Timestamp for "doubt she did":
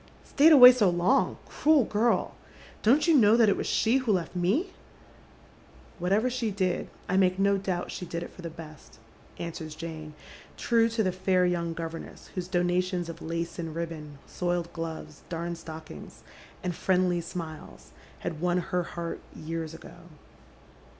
7.59-8.23